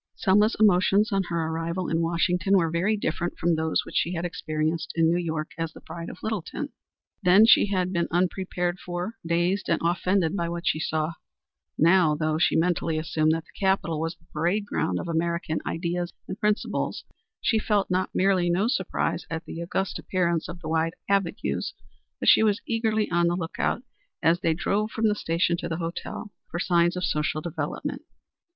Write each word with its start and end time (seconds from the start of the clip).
Selma's 0.15 0.55
emotions 0.59 1.11
on 1.11 1.21
her 1.25 1.45
arrival 1.45 1.87
in 1.87 2.01
Washington 2.01 2.57
were 2.57 2.71
very 2.71 2.97
different 2.97 3.37
from 3.37 3.53
those 3.53 3.85
which 3.85 3.93
she 3.95 4.15
had 4.15 4.25
experienced 4.25 4.91
in 4.95 5.05
New 5.07 5.19
York 5.23 5.51
as 5.59 5.73
the 5.73 5.81
bride 5.81 6.09
of 6.09 6.17
Littleton. 6.23 6.69
Then 7.21 7.45
she 7.45 7.67
had 7.67 7.93
been 7.93 8.07
unprepared 8.09 8.79
for, 8.79 9.13
dazed, 9.23 9.69
and 9.69 9.79
offended 9.85 10.35
by 10.35 10.49
what 10.49 10.65
she 10.65 10.79
saw. 10.79 11.11
Now, 11.77 12.15
though 12.15 12.39
she 12.39 12.55
mentally 12.55 12.97
assumed 12.97 13.33
that 13.33 13.43
the 13.43 13.59
capital 13.59 13.99
was 13.99 14.15
the 14.15 14.25
parade 14.33 14.65
ground 14.65 14.97
of 14.97 15.07
American 15.07 15.59
ideas 15.67 16.11
and 16.27 16.39
principles, 16.39 17.03
she 17.39 17.59
felt 17.59 17.91
not 17.91 18.09
merely 18.11 18.49
no 18.49 18.67
surprise 18.67 19.27
at 19.29 19.45
the 19.45 19.61
august 19.61 19.99
appearance 19.99 20.49
of 20.49 20.61
the 20.61 20.67
wide 20.67 20.95
avenues, 21.07 21.75
but 22.19 22.27
she 22.27 22.41
was 22.41 22.59
eagerly 22.65 23.07
on 23.11 23.27
the 23.27 23.35
lookout, 23.37 23.83
as 24.23 24.39
they 24.39 24.55
drove 24.55 24.89
from 24.89 25.07
the 25.09 25.13
station 25.13 25.57
to 25.57 25.69
the 25.69 25.77
hotel, 25.77 26.31
for 26.49 26.59
signs 26.59 26.97
of 26.97 27.03
social 27.03 27.39
development. 27.39 28.01